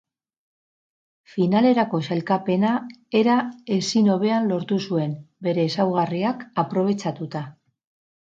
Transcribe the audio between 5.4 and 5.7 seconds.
bere